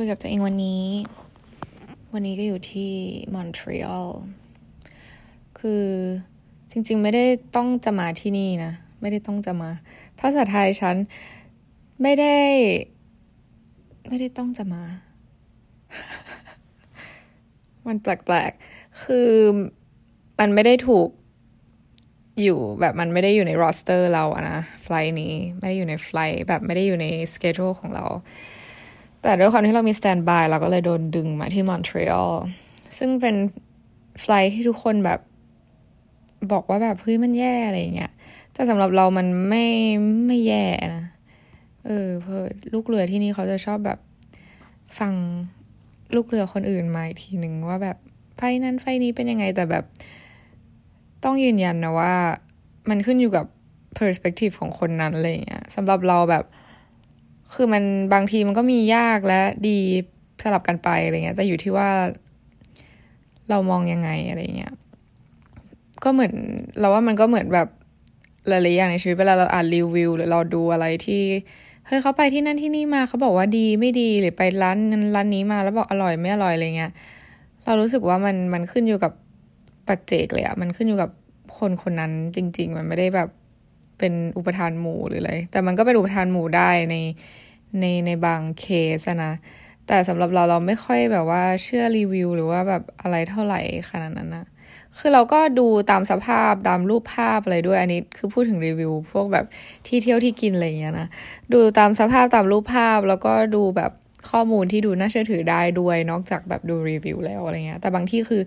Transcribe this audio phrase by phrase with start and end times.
[0.00, 0.84] คุยกับตัวเองวันนี้
[2.12, 2.92] วันนี้ก็อยู่ที่
[3.34, 4.10] มอนทรีออล
[5.58, 5.84] คือ
[6.70, 7.24] จริงๆ ไม่ได้
[7.56, 9.70] ต้องจะมาที่นี่นะ ไม่ได้ต้องจะมา
[10.20, 10.96] ภาษาไทยฉัน
[12.02, 12.36] ไม่ได้
[14.08, 14.82] ไม่ได้ต้องจะมา
[17.86, 19.30] มันแปลกๆ คือ
[20.38, 21.08] มันไม่ได้ถูก
[22.42, 28.06] อยู่แบบมันไม่ได้อยู่ในรสเตอร์เราอะนะไฟล์นี้ ไม่ได้อยู่ในไฟล์แบบไม่ได้อยู่ในสเกจ u ของเรา
[29.22, 32.34] แต่ด้วยความที่เรามีสแตนบายเราก็เลยโดนดึงมาที่มอนทรีออล
[32.98, 33.34] ซึ่งเป็น
[34.20, 35.20] ไฟล์ที่ทุกคนแบบ
[36.52, 38.12] บอกว่าแบบเฮ้ยมันแย่อะไรเงี้ย
[38.52, 39.64] แต่สำหรับเรามันไม่
[40.26, 40.64] ไม่แย่
[40.96, 41.04] นะ
[41.86, 43.98] เออ เพอลูกเรือที่นี่เขาจะชอบแบบ
[44.98, 45.12] ฟัง
[46.14, 47.96] ลูกเรือคนอื่นมาอีกทีหนึ่งว่าแบบ
[48.36, 49.84] ไฟนั้นไฟนี้เป็นยังไงแต่แบบ
[51.24, 52.14] ต้องยืนยันนะว่า
[52.88, 53.46] มันขึ้นอยู่กับ
[53.98, 56.44] perspective ของคนนั้นอะไรเงี้ยสำหรับเราแบบ
[57.54, 57.84] คือมัน
[58.14, 59.78] บางทีมันก็มียากและดี
[60.42, 61.88] สลับกันไปอะไรเงี้ยแต่อยู่ที่ว่า
[63.50, 64.72] เรามองยังไงอะไรเงี้ย
[66.04, 66.32] ก็เหมือน
[66.80, 67.68] เราว่ามันก็เหมือนแบบ
[68.48, 71.22] หลายๆอย่างในชีวิตเวลาเราอ่านรีวิว หรือเราดูอะไรที่
[71.86, 76.92] เฮ้ยเขาไปที่นั่นที่นี่มาเขาบอกว่าดีไม่ดีหรือไปร้านนั้นร้านนี้มาแล้วบอกอร่อยไม่อร่อยอะไรเงี้ย
[77.64, 79.12] เรารู้สึกว่ามันมันขึ้นอยู่กับ
[79.88, 81.10] ปัจเจกเลยอะมันขึ้นอยู่กับ
[81.58, 83.28] คนคนนั้นจริง ๆ มันไม่ได้แบบ
[83.98, 86.96] เป็นอุปทานหมู่หรืออะไรแต่มันก็เป็นอุปทานหมู่ได้ใน
[87.80, 88.64] ในในบางเค
[88.98, 89.32] สนะ
[89.86, 93.60] แต่สำหรับเราเราไม่ค่อยแบบว่าเชื่อรีวิว หรือว่าแบบอะไรเท่าไหร่
[93.90, 94.46] ขนาดนั้นนะ
[94.98, 99.46] คือเราก็ดูตามสภาพตามรูปภาพอะไรด้วยอันนี้คือพูดถึงรีวิว พวกแบบ
[99.86, 101.08] ที่เที่ยวที่กินอะไรเงี้ยนะ
[101.52, 103.92] ดูตามสภาพตามรูปภาพแล้วก็ดูแบบ
[104.30, 108.42] ข้อมูลที่ดูน่าเชื่อถือได้ด้วยนอกจากแบบดูรีวิวแล้วอะไรเงี้ยแต่บางที่คือ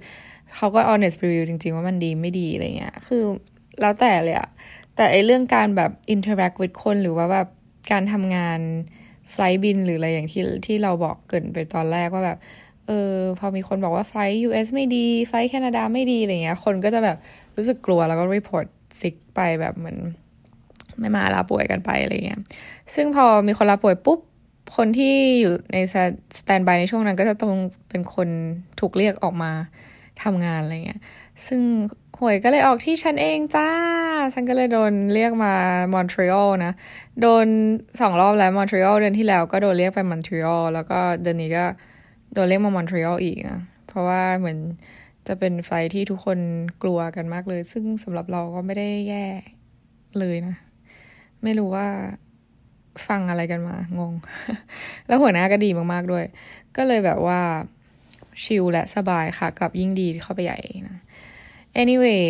[0.55, 3.23] เขาก็ honest review จริง ๆ ว่ามันดีไม่ดีอะไรเงี้ยคือ
[3.81, 4.49] แล้วแต่เลยอะ
[4.95, 7.47] แต่ไอเรื่องการแบบ interact with คนหรือว่าแบบ
[7.91, 8.59] การทำงาน
[9.31, 12.37] ไฟล์บินหรืออะไรอย่างที่ที่เราบอกเกินไปตอนแรกว่าแบบ
[12.87, 17.17] เออ พอมีคนบอกว่าไฟล์ US ไม่ดี ไฟล์แคนาดาไม่ดีอะไรเงี้ย คนก็จะแบบ
[17.57, 18.67] รู้สึกกลัวแล้วก็ report
[18.99, 19.97] sick ไปแบบเหมือน
[20.99, 22.39] ไม่มาลาป่วยกันไปอะไรเงี้ย
[22.93, 24.19] ซึ่งพอมีคนลาป่วยปุ๊บ
[24.75, 25.77] คนที่อยู่ใน
[26.39, 27.53] standby ในช่วงนั้นก็จะต้อง
[27.89, 28.29] เป็นคน
[28.79, 29.51] ถูกเรียกออกมา
[30.23, 31.01] ทำงานอะไรเงี้ย
[31.47, 31.61] ซึ่ง
[32.21, 33.67] หวยก็เลยออกที่ฉันเองจ้า
[34.33, 35.53] ฉันก็เลยโดนเรียกมา
[35.93, 36.73] มอนทรีออลนะ
[37.21, 37.47] โดน
[38.01, 41.65] สองรอบแล้วมอนทรีออลเดือนที่แล้วก็โดนเรียกไปมอนทรีออลแล้วก็เดือนนี้ก็
[42.33, 44.57] โดนเรียกมามอนทรีออลอีกนะ เพราะว่าเหมือน
[45.27, 46.39] จะเป็นไฟที่ทุกคน
[46.83, 49.25] กลัวกันมากเลย ซึ่งสำหรับเราก็ไม่ได้แย่
[50.19, 50.55] เลยนะ
[51.43, 51.87] ไม่รู้ว่า
[53.07, 54.13] ฟังอะไรกันมางง
[55.07, 56.25] แล้วหัวหน้าก็ดีมากๆด้วย
[56.77, 57.39] ก็เลยแบบว่า
[58.43, 60.57] ชิลและสบายค่ะ กับยิ่งดีเข้าไปใหญ่
[60.89, 60.97] นะ
[61.79, 62.23] anyway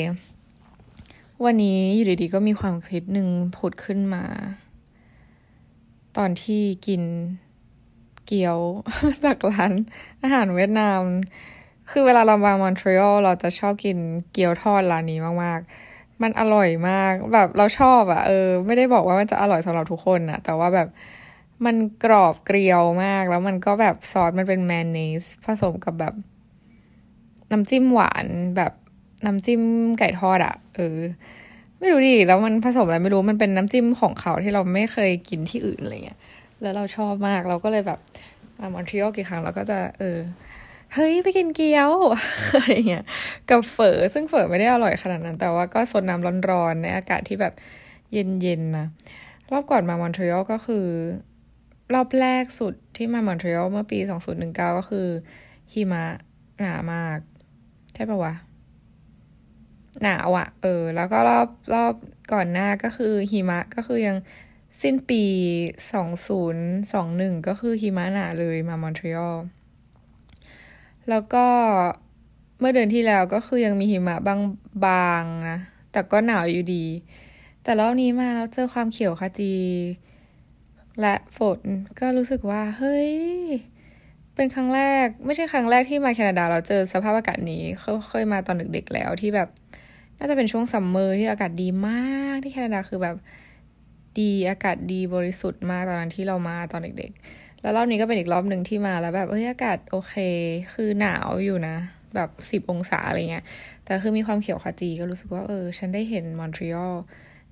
[1.45, 4.23] วันนี้อยู่ดีๆก็มีความคิดหนึ่งผุดขึ้นมา
[6.17, 7.01] ตอนที่กิน
[8.25, 8.59] เกี๊ยว
[9.25, 9.73] จากร้าน
[10.21, 11.01] อาหารเวียดนาม
[11.89, 13.97] คือเวลาเรามามอนทรีออลเราจะชอบกิน
[14.31, 20.87] เกี๊ยวทอดร้านนี้มากๆ มันอร่อยมากแบบเราชอบอะเออ ไม่ได้บอกว่ามันจะอร่อยสำหรับทุกคนอะแต่ว่าแบบ
[21.65, 26.13] มันกรอบเกลียวมาก แล้วมันก็แบบซอสมันเป็นแมนเนสผสมกับแบบ
[27.51, 28.25] น้ำจิ้มหวาน
[28.57, 28.73] แบบ
[29.25, 29.61] น้ำจิ้ม
[29.99, 30.97] ไก่ทอดอะเออ
[31.79, 36.19] ไม่รู้ดิแล้วมันผสมอะไรไม่รู้มันเป็นน้ำจิ้มของเขาที่เราไม่เคยกินที่อื่นอะไรเงี้ย
[36.61, 37.99] แล้วเราชอบมากเราก็เลยแบบ
[38.59, 40.17] มามอนทรีออลกี่ครั้งเราก็จะ เออ
[40.93, 41.91] เฮ้ย ไปกินเกี๊ยว
[42.53, 43.03] อะไรเงี้ย
[43.49, 47.53] กับเฝอซึ่งเฝอไม่ได้อร่อยขนาดนั้น แต่ว่าก็สดน้ำร้อนๆในอากาศที่แบบ
[48.13, 48.87] เย็นๆนะ
[49.51, 50.85] รอบก่อนมามอนทรีออลก็คือ
[51.93, 53.99] รอบแรกสุดที่มามอนทรีออลเมื่อปี
[54.37, 55.07] 2019 ก็คือ
[55.73, 56.05] หิมะ
[56.59, 57.19] หนามาก
[57.93, 58.33] ใช่ปะวะ
[60.03, 61.93] หนาวอะ่ะ เออ แล้วก็รอบรอบ
[62.33, 64.17] ก่อนหน้าก็คือหิมะก็คือยัง
[64.81, 65.23] สิ้นปี
[66.51, 69.37] 2021ก็คือหิมะหนาเลยมามอนทรีออล
[71.09, 71.45] แล้วก็
[72.59, 74.39] เมื่อเดือนที่แล้วก็คือยังมีหิมะบาง
[74.85, 75.59] บางนะ
[75.91, 76.85] แต่ก็หนาวอยู่ดี
[77.63, 79.53] แต่รอบนี้มาแล้วเจอความเขียวขจี
[81.01, 81.61] และฝน
[81.99, 83.11] ก็รู้สึกว่า เฮ้ย
[84.35, 87.63] เป็นครั้งแรก ไม่ใช่ครั้งแรกที่มาแคนาดาเราเจอสภาพอากาศนี้
[88.09, 89.49] เคยมาตอนเด็กๆแล้วที่แบบ
[90.21, 93.15] น่าจะเป็นช่วง summer ที่อากาศดีมากที่แคนาดาคือแบบ
[94.19, 100.15] ดีอากาศดีบริสุทธิ์มากตอนนั้นที่เรามาตอนเด็กๆ แล้วรอบนี้ก็เป็นอีกรอบหนึ่งที่มาแล้วแบบเฮ้ยอากาศโอเค
[100.73, 101.75] คือหนาวอยู่นะ
[102.15, 103.45] แบบสิบองศาอะไรเงี้ย
[103.85, 106.93] แต่คือมีความเขียวขจีก็รู้สึกว่าเออ ฉันได้เห็นมอนทรีออล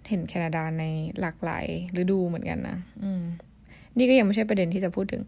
[0.08, 0.86] เห็นแคนาดาใน
[1.20, 1.66] หลากหลาย
[2.02, 3.24] ฤดูเหมือนกันนะ อืม
[3.98, 5.22] นี่ก็ยังไม่ใช่ประเด็นที่จะพูดถึง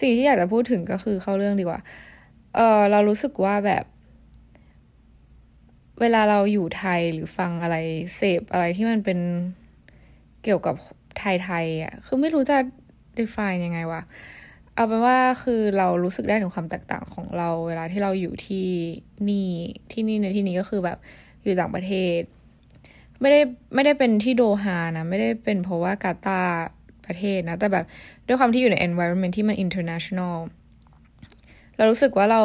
[0.00, 1.80] สิ่งที่อยากจะพูดถึงก็คือเข้าเรื่องดีกว่า
[2.56, 3.84] เออเรารู้สึกว่าแบบ
[6.00, 7.76] เวลาเราอยู่ไทยหรือฟังอะไร
[8.16, 9.18] เสพอะไรที่มันเป็น
[10.44, 10.74] เกี่ยวกับ
[11.18, 12.56] ไทยๆอะ คือไม่รู้จะ
[13.18, 14.02] define ยังไงวะ
[14.74, 18.66] เอาเป็นว่าคือเรารู้สึกได้ถึงความแตกต่างของเรา เวลาที่เราอยู่ที่
[19.28, 19.50] นี่
[19.92, 20.98] ที่นี่ในที่นี้ก็คือแบบ
[21.42, 22.20] อยู่ต่างประเทศ
[23.20, 23.40] ไม่ได้
[23.74, 26.42] ไม่ได้เป็นที่โดฮานะ ไม่ได้เป็นเพราะว่ากาตา
[27.06, 27.84] ประเทศนะ แต่แบบ
[28.26, 30.36] ด้วยความที่อยู่ใน environment ที่มัน international
[31.76, 32.42] เรารู้สึกว่าเรา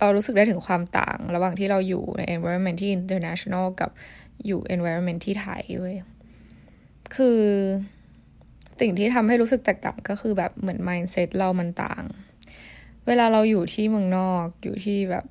[0.00, 3.90] เรารู้สึกได้ถึงความต่างระหว่างที่เราอยู่ใน environment ที่ international กับ
[4.46, 5.96] อยู่ environment ที่ไทยเว้ย
[7.14, 7.40] คือ
[8.80, 12.04] สิ่งที่ทำให้รู้สึกแตกต่างก็คือแบบเหมือน mindset เรามันต่าง
[13.06, 15.24] เวลาเราอยู่ที่เมืองนอกอยู่ที่แบบ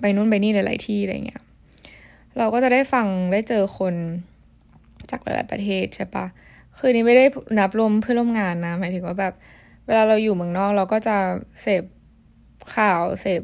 [0.00, 1.42] ไปนู่นไปนี่หลาย ๆ ที่อะไรเงี้ย
[2.38, 3.94] เราก็จะได้ฟังได้เจอคน
[5.10, 6.26] จากหลาย ๆ ประเทศใช่ปะ
[6.78, 7.24] คือนี้ไม่ได้
[7.58, 9.34] นับรวมเพื่อนร่วมงานนะ หมายถึงว่าแบบ
[9.86, 11.16] เวลาเราอยู่เมืองนอกเราก็จะ
[11.60, 11.82] เสพ
[12.76, 13.42] ข่าวเสพ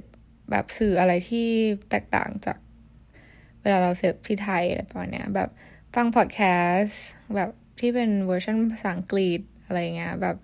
[0.50, 1.48] แบบสื่ออะไรที่
[1.90, 2.58] แตกต่างจาก
[3.62, 5.48] เวลาเราเสพที่ไทยอะไรประมาณเนี้ยแบบ
[5.94, 6.40] ฟังพอดแค
[6.74, 7.02] สต์
[7.36, 7.50] แบบ
[7.80, 10.36] ที่เป็นเวอร์ชันภาษาอังกฤษอะไรเงี้ยแบบ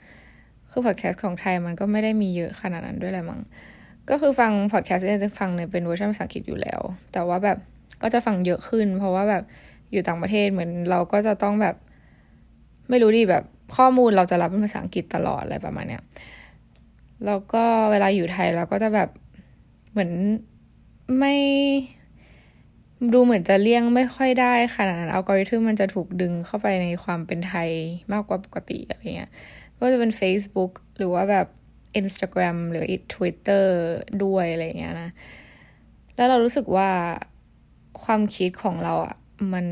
[0.70, 3.40] คือพอดแคสต์ของไทยมันก็ไม่ได้มีเยอะขนาดนั้นด้วยแหละมั้ง
[4.10, 6.80] ก็คือฟังพอดแคสต์จะฟังเนี่ยเป็นเวอร์ชันภาษาอังกฤษอยู่แล้ว
[7.12, 7.58] แต่ว่าแบบ
[8.02, 9.42] ก็จะฟังเยอะขึ้น เพราะว่าแบบ
[9.92, 11.76] อยู่ต่างประเทศเหมือนเราก็จะต้องแบบ
[12.88, 13.44] ไม่รู้ดิแบบ
[13.76, 16.02] ข้อมูลเราจะรับเป็นภาษาอังกฤษตลอดอะไรประมาณเนี้ย
[17.26, 19.08] แล้วก็เวลาอยู่ไทยเราก็จะแบบ
[19.90, 20.12] เหมือน
[21.18, 21.34] ไม่
[23.12, 27.70] ดูเหมือนจะเลี่ยงไม่ค่อยได้ขนาดนั้นอัลกอริทึมมันจะถูกดึงเข้าไปในความเป็นไทย
[28.12, 29.30] มากกว่าปกติอะไรเงี้ย
[29.78, 31.46] ว่าจะเป็น Facebook หรือว่าแบบ
[32.00, 32.84] Instagram หรือ
[33.14, 33.64] Twitter
[34.24, 35.10] ด้วยอะไรเงี้ยนะ
[36.16, 36.90] แล้วเรารู้สึกว่า
[38.02, 39.16] ความคิดของเราอะ่ะ
[39.52, 39.66] มัน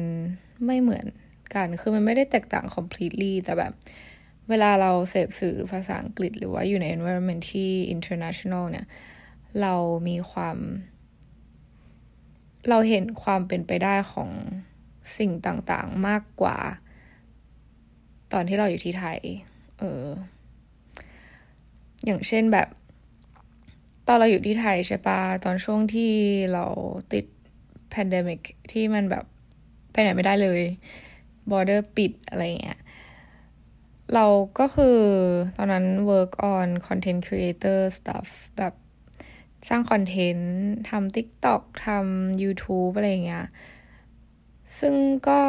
[0.67, 1.07] ไม่เหมือน
[1.55, 3.73] กัน คือมันไม่ได้แตกต่าง completely แต่แบบ
[4.49, 8.87] เวลาเราเสพสื่อภาษาอังกฤษ หรือว่าอยู่ใน environment ที่ international เนี่ย
[9.61, 9.75] เรา
[10.09, 10.57] มีความ
[12.69, 14.31] เราเห็นความเป็นไปได้ของ
[15.19, 16.59] สิ่งต่างๆมากกว่า
[18.33, 19.19] ตอนที่เราอยู่ที่ไทย
[19.79, 20.05] เออ
[22.05, 22.69] อย่างเช่นแบบ
[24.07, 26.13] ตอนเราอยู่ที่ไทยใช่ปะตอนช่วงที่
[26.53, 26.65] เรา
[27.13, 27.25] ติด
[27.91, 28.41] pandemic
[28.73, 29.25] ที่มันแบบ
[29.93, 30.63] ไปไหนไม่ได้เลย
[31.51, 32.81] border ปิดอะไรเงี้ย
[34.15, 34.27] เรา
[34.59, 34.99] ก็คือ
[35.57, 38.29] ตอนนั้น work on content creator stuff
[38.59, 38.75] แบบ
[39.69, 40.55] สร้าง content
[40.91, 43.47] ทำ TikTok ทำ YouTube อะไรเงี้ย
[44.79, 44.95] ซึ่ง
[45.29, 45.41] ก็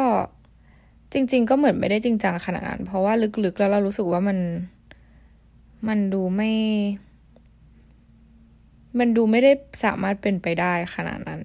[1.12, 3.12] จริง ๆ ก็เหมือนไม่ได้จริงจังขนาดนั้น เพราะว่า
[3.44, 4.38] ลึกๆ แล้วเรารู้สึกว่ามัน
[5.88, 6.52] มันดูไม่
[8.98, 9.52] มันดูไม่ได้
[9.84, 11.42] สามารถเป็นไปได้ขนาดนั้น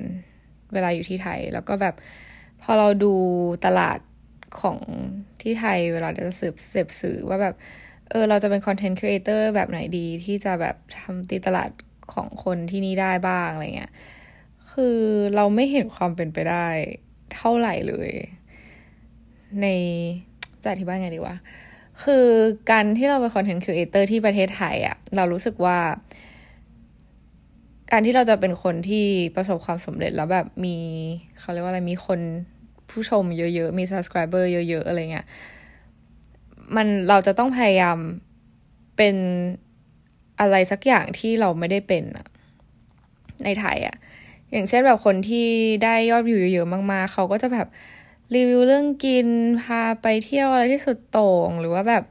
[0.73, 1.95] เวลาอยู่ที่ไทย แล้วก็แบบ
[2.62, 3.13] พอเราดู
[3.65, 4.00] ตลาด
[4.61, 4.77] ของ
[5.41, 7.55] ที่ไทยเวลาจะสืบเสพสื่อว่าแบบ
[8.09, 11.69] เออเราจะเป็นคอนเทนต์ครีเอเตอร์แบบไหนดีที่จะแบบทำตีตลาด
[12.13, 13.93] ของคนที่นี่ได้บ้างอะไรเงี้ย
[14.71, 14.97] คือ
[15.35, 16.67] เราไม่เห็นความเป็นไปได้
[17.35, 18.11] เท่าไหร่เลย
[19.61, 19.67] ใน
[20.63, 21.35] จะอธิบายไงดีวะ
[22.03, 22.25] คือ
[22.71, 25.77] การที่เราเป็นคอนเทนต์ครีเอเตอร์ที่ประเทศไทยอะเรารู้สึกว่า
[27.91, 29.05] การที่เราจะเป็นคนที่
[29.35, 30.77] ประสบความสำเร็จแล้วแบบมี
[31.39, 32.19] เขาเรียกว่าอะไรมีคน
[32.91, 35.25] ผู้ชมเยอะๆ มี subscriber เยอะๆ อะไรเงี้ย
[36.75, 37.97] มันเราจะต้องพยายาม
[38.97, 39.15] เป็น
[40.39, 42.03] อะไรสักอย่างที่เราไม่ได้เป็น
[43.43, 43.95] ในไทยอะ
[44.51, 45.47] อย่างเช่นแบบคนที่
[45.83, 47.67] ได้ยอดวิวเยอะๆ มากๆ เขาก็จะแบบ
[48.35, 49.27] รีวิวเรื่องกิน
[49.61, 52.03] พาไปเที่ยวอะไรที่สุดโต่ง หรือว่าแบบ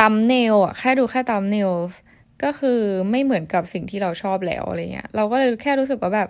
[0.00, 1.70] ตำเนลอะแค่ดูแค่ตำเนล
[2.42, 2.80] ก็คือ
[3.10, 6.28] ไม่เหมือนกับสิ่งที่เราชอบแล้วอะไรเงี้ย เราก็เลยแค่รู้สึกว่าแบบ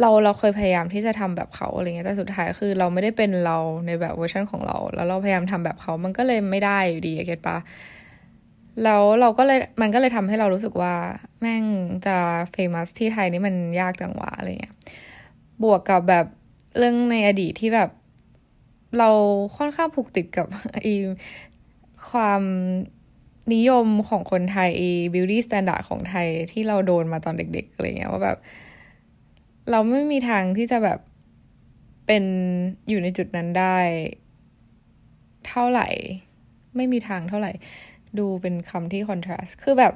[0.00, 7.58] เราเราเคยพยายามที่จะทำแบบเขาอะไรเงี้ยแต่สุดท้ายคือเราไม่ได้เป็นเราในแบบเวอร์ชันของเรา แล้วเราพยายามทำแบบเขามันก็เลยไม่ได้อยู่ดี get ปะ
[8.84, 10.94] แล้วเราก็เลยมันก็เลยทำให้เรารู้สึกว่า
[11.40, 11.64] แม่ง
[12.06, 12.16] จะ
[12.50, 14.74] famous ที่ไทยนี่มันยากจังวะอะไรเงี้ย
[15.62, 16.26] บวกกับแบบ
[16.78, 17.90] เรื่องในอดีตที่แบบ
[18.98, 19.10] เรา
[19.56, 20.86] ค่อนข้างผูกติดกับไอ
[22.10, 22.42] ความ
[23.54, 24.70] นิยมของคนไทย
[25.14, 28.38] beauty standard ของไทยที่เราโดนมาตอนเด็กๆอะไรเงี้ยว่าแบบ
[29.70, 30.98] เราไม่มีทางที่จะแบบ
[32.06, 32.24] เป็น
[32.88, 33.78] อยู่ในจุดนั้นได้
[35.48, 35.88] เท่าไหร่
[36.76, 37.52] ไม่มีทางเท่าไหร่
[38.18, 39.92] ดูเป็นคำที่ contrast คือแบบ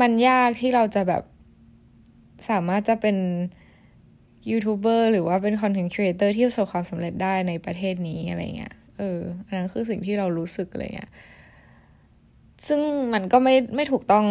[0.00, 1.22] มันยากที่เราจะแบบ
[2.48, 3.16] สามารถจะเป็น
[4.50, 11.10] ยูทูบเบอร์หรือว่าเป็น content creator ที่ประสบความสำเร็จได้ในประเทศนี้อะไรเงี้ย เออ อันนั้นคือสิ่งที่เรารู้สึกอะไรเงี้ย
[12.66, 12.80] ซึ่ง
[13.12, 14.26] มันก็ไม่ไม่ถูกต้อง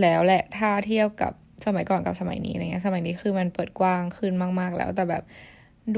[0.00, 1.32] แล้วแหละ ถ้าเทียบกับ
[1.66, 5.22] สมัยก่อนกับสมัยนี้อะไรเงี้ย สมัยนี้คือมันเปิดกว้างขึ้นมาก ๆ แล้ว แต่แบบ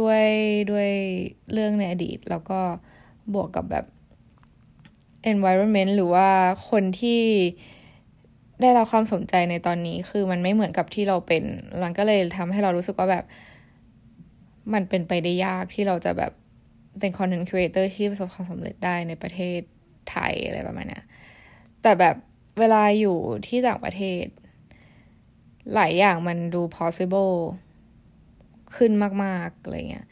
[0.00, 0.24] ด้วย
[0.70, 0.88] ด้วย
[1.52, 2.60] เรื่องในอดีต แล้วก็
[3.34, 3.86] บวกกับแบบ
[5.32, 6.28] environment หรือว่า
[6.70, 7.22] คนที่
[8.60, 11.42] ได้รับความสนใจในตอนนี้ คือมันไม่เหมือนกับที่เราเป็น
[11.82, 13.24] มันก็เลยทำให้เรารู้สึกว่าแบบ
[14.74, 16.32] มันเป็นไปได้ยากที่เราจะแบบ
[17.00, 19.60] เป็น content creator ที่ประสบความสำเร็จได้ในประเทศ
[20.10, 21.00] ไทยอะไรประมาณนี้
[21.82, 22.16] แต่แบบ
[22.58, 23.16] เวลาอยู่
[23.46, 24.24] ที่ต่างประเทศ
[25.74, 27.34] หลายอย่างมันดู possible
[28.76, 28.92] ขึ้น
[29.24, 30.06] มาก ๆ อะไรเงี้ย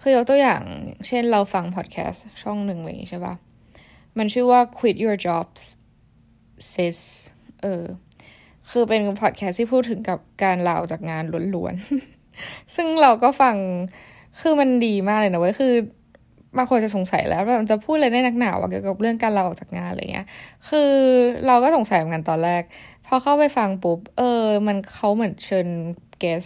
[0.00, 0.62] คือยกตัวอย่าง
[1.08, 3.34] เช่นเราฟังพอดแคสต์ช่องหนึ่งเลยใช่ปะ
[4.18, 5.62] มันชื่อว่า quit your jobs
[6.72, 6.98] sis
[7.62, 7.84] เออ
[8.70, 11.24] คือเป็นพอดแคสต์ที่พูดถึงกับการลาออกจากงาน
[11.54, 13.56] ล้วนๆ ซึ่งเราก็ฟัง
[14.40, 15.74] คือมันดีมากเลยนะเว้ย คือ
[16.56, 20.26] บางคนจะสงสัยแล้วว่ามันจะพูดอะไรได้นักหนาวเกี่ยวกับเรื่องการลาออกจากงานอะไรเงี้ย
[20.68, 20.92] คือ
[21.46, 22.62] เราก็สงสัยเหมือนกันตอนแรก
[23.06, 25.68] พอเข้าไปฟังปุ๊บ เออ มันเขาเหมือนเชิญ
[26.18, 26.44] เกส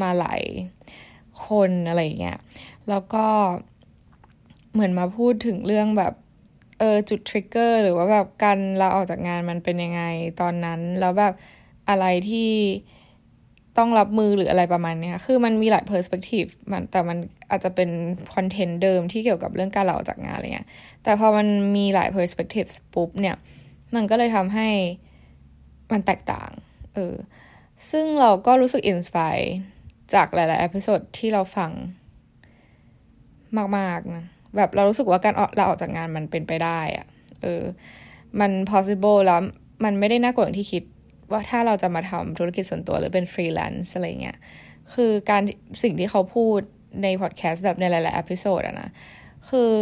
[0.00, 0.42] มาหลาย
[1.46, 2.38] คนอะไรเงี้ย
[2.88, 3.26] แล้วก็
[4.72, 6.14] เหมือนมาพูดถึงเรื่องแบบ
[6.78, 10.02] เออจุดทริกเกอร์หรือว่าแบบการลาออกจากงานมันเป็นยังไง
[10.40, 11.34] ตอนนั้น แล้วแบบ
[11.88, 12.50] อะไรที่
[13.80, 17.18] ต้องรับมือหรืออะไรประมาณเนี้ย คือมันมีหลาย perspective มันแต่มัน
[17.50, 17.90] อาจจะเป็น
[18.34, 20.68] content เดิมที่เกี่ยวกับเรื่องการลาออกจากงานอะไรเงี้ย
[21.02, 21.46] แต่พอมัน
[21.76, 23.36] มีหลาย perspective ปุ๊บเนี่ย
[23.94, 24.68] มันก็เลยทำให้
[25.92, 26.50] มันแตกต่าง
[26.94, 27.14] เออ
[27.90, 29.36] ซึ่งเราก็รู้สึก inspire
[30.14, 31.70] จากหลายๆ episode ที่เราฟัง
[33.78, 34.24] มาก ๆ นะ
[34.56, 37.06] แบบเรารู้สึกว่าการลาออกจากงานมันเป็นไปได้อะ
[37.42, 37.62] เออ
[38.40, 39.40] มัน possible แล้ว
[39.84, 40.82] มันไม่ได้น่ากลัวอย่างที่คิด
[41.32, 44.38] ว่าถ้าเราจะมาทำธุรกิจส่วนตัวหรือเป็นฟรีแลนซ์อะไรเงี้ย
[44.94, 45.42] คือการ
[45.82, 46.60] สิ่งที่เขาพูด
[47.02, 48.90] ในพอดแคสต์แบบในหลายๆ episode อะนะ
[49.48, 49.74] คือ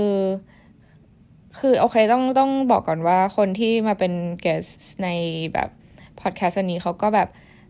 [1.59, 4.67] คือโอเคต้องต้องบอกก่อนว่าคนที่มาเป็น guest
[5.02, 5.09] ใน
[5.55, 5.69] แบบ
[6.21, 7.28] พอดแคสต์อันนี้เขาก็แบบ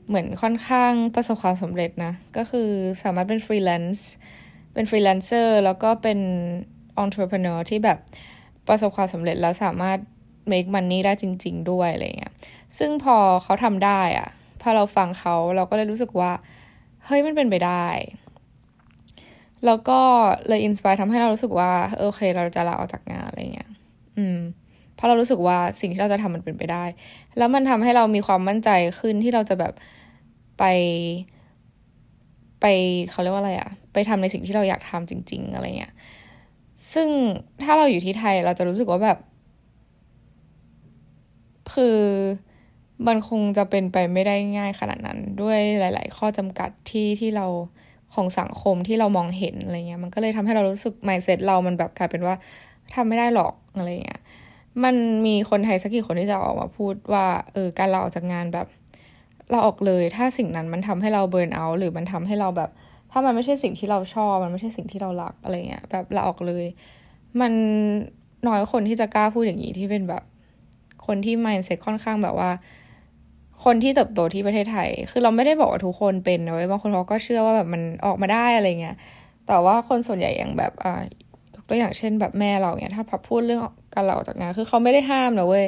[0.08, 2.68] เหมือนค่อนข้างประสบความสำเร็จนะ ก็คือ
[3.02, 4.08] สามารถเป็นฟรีแลนซ์
[4.74, 6.18] เป็นฟรีแลนเซอร์แล้วก็เป็น
[6.98, 7.98] องค์ประกอบที่แบบ
[8.68, 9.98] ประสบความสำเร็จแล้วสามารถ
[10.52, 12.32] make money ได้จริง ๆ ด้วยอะไรเงี้ย
[12.78, 14.28] ซึ่งพอเขาทำได้อะ
[14.62, 16.32] พอเราฟังเขาเราก็เลยรู้สึกว่า
[17.06, 17.86] เฮ้ยมันเป็นไปได้
[19.64, 20.00] แล้วก็
[20.48, 23.70] เลยอินสปายทำให้เรารู้สึกว่าโอเค เราจะลาออกจากงานอะไรเงี้ย
[24.18, 24.38] อืม
[24.94, 26.84] เพราะเรารู้สึกว่าสิ่งที่เราจะทำมันเป็นไปได้
[27.38, 29.72] แล้วมันทำให้เรามีความมั่นใจขึ้นที่เราจะแบบ
[30.58, 30.64] ไป
[32.60, 32.66] ไป
[33.10, 35.92] เขาเรียกว่าอะไรอะไปทำในสิ่งที่เราอยากทำจริง ๆ อะไรเงี้ย
[36.92, 37.08] ซึ่ง
[37.62, 39.18] ถ้าเราอยู่ที่ไทยเราจะรู้สึกว่าแบบ
[41.74, 41.98] คือ
[43.06, 47.46] มันคงจะเป็นไปไม่ได้ง่ายขนาดนั้น ด้วยหลาย ๆ ข้อจำกัดที่ที่เรา
[48.14, 52.34] ของสังคมที่เรามองเห็นอะไรเงี้ยมันก็เลยทำให้เรารู้สึก mindset เรามันแบบกลายเป็นว่า
[52.94, 54.20] ทำไม่ได้หรอกอะไรเงี้ย
[54.84, 54.94] มัน
[55.26, 58.66] มีคนไทยสักกี่คนที่จะออกมาพูดว่าเออการเราออกจากงานแบบ
[59.50, 62.70] เราออกเลย ถ้าสิ่งนั้นมันทำให้เราเบิร์นเอาหรือมันทำให้เราแบบ
[63.10, 66.64] ถ้ามันไม่ใช่สิ่งที่เราชอบ มันไม่ใช่สิ่งที่เรารักอะไรเงี้ยแบบเราออกเลย
[67.40, 67.52] มัน
[68.48, 70.22] น้อยคนที่จะกล้าพูดอย่างนี้ที่เป็นแบบ
[71.08, 72.50] คนที่ mindset ค่อนข้างแบบว่า
[73.64, 78.96] คนที่เติบโตที่ประเทศไทย คือเราไม่ได้บอกว่าทุกคนเป็นนะเว้ยบางคนเขาก็เชื่อว่าแบบมันออกมาได้อะไรเงี้ย
[79.46, 81.02] แต่ว่าคนส่วนใหญ่อย่างแบบอ่า
[81.68, 83.60] ตัวอย่างเช่นแบบแม่เราเนี่ยถ้าพับพูดเรื่อง
[83.94, 85.64] การเราออกจากงานคือเขาไม่ได้ห้ามนะเว้ย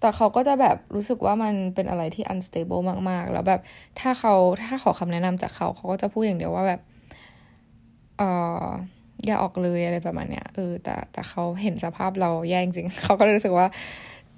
[0.00, 3.60] แต่เขาก็จะแบบรู้สึกว่ามันเป็นอะไรที่ unstable มาก ๆ แล้วแบบ
[4.00, 6.80] ถ้าเขาถ้าขอคำแนะนำจากเขาเขาก็จะพูดอย่างเดียวว่าแบบ
[8.18, 8.22] เอ
[8.62, 8.66] อ
[9.26, 13.66] อย่าออกเลยอะไรประมาณเนี้ยเออแต่แต่เขาเห็นสภาพเราแย่จริงเขาก็รู้สึกว่า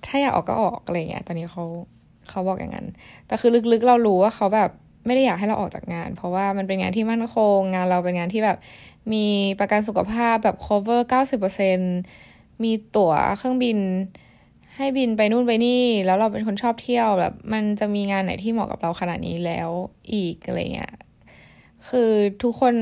[0.07, 1.65] ถ้าอยากออกก็ออกอะไรเงี้ย ตอนนี้เขา
[2.31, 2.87] เขาบอกอย่างนั้น
[3.27, 4.71] แต่คือลึกๆเรารู้ว่าเขาแบบ
[5.07, 8.59] ไม่ได้อยากให้เราออกจากงาน เพราะว่ามันเป็นงานที่มั่นคง งานเราเป็นงานที่แบบ
[9.13, 9.27] มี
[9.61, 13.79] ประกันสุขภาพแบบ cover 90%มีตั๋วเครื่องบิน
[14.77, 19.71] ให้บินไปนู่นไปนี่ แล้วเราเป็นคนชอบเที่ยวแบบ มันจะมีงานไหนที่เหมาะกับเราขนาดนี้แล้ว
[20.13, 20.93] อีกอะไรเงี้ย
[21.89, 22.11] คือ
[22.43, 22.75] ทุกคน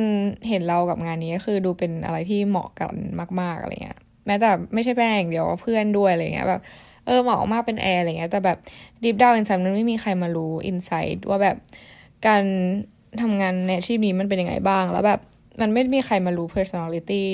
[0.48, 2.96] เห็นเรากับงานนี้คือดูเป็นอะไรที่เหมาะกัน
[3.40, 6.62] มาก ๆอะไรเงี้ย แม้แต่ไม่ใช่แป้งเดียวเพื่อนด้วยอะไรเงี้ยแบบ
[7.08, 8.58] เออเหมาะมากเป็นแอร์อะไรเงี้ย แต่แบบ
[9.02, 11.56] deep down inside มันไม่มีใครมารู้ inside ว่าแบบ
[12.26, 12.42] การ
[13.20, 15.20] ทำงานในอาชีพนี้มันเป็นยังไงบ้าง แล้วแบบ
[15.60, 17.24] มันไม่มีใครมารู้ personality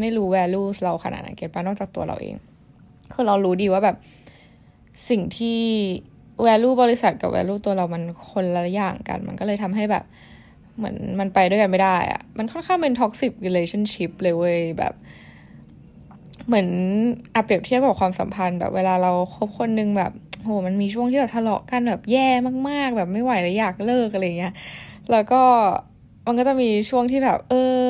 [0.00, 2.36] ไม่รู้ values เราขนาดนั้นเก็ตปะนอกจากตัวเราเอง
[3.14, 3.96] คือเรารู้ดีว่าแบบ
[5.08, 5.60] สิ่งที่
[6.46, 10.04] value บริษัทกับ value ตัวเรามันคนละอย่างกัน มันก็เลยทำให้แบบ
[10.76, 14.94] เหมือนมันไปด้วยกันไม่ได้อะมันค่อนข้างเป็น toxic relationship เลยเว้ยแบบ
[16.46, 16.68] เหมือน
[17.34, 20.12] อาเปรียบเทียบกับความสัมพันธ์แบบเวลาเราคบคนนึงแบบ
[20.42, 22.28] โหมันมีช่วงที่แบบทะเลาะกันแบบแย่
[22.68, 24.52] มาก ๆ แบบไม่ไหวแล้วอยากเลิกอะไรเงี้ย
[25.10, 25.42] แล้วก็
[26.26, 27.82] มันก็จะมีช่วงที่แบบ เออ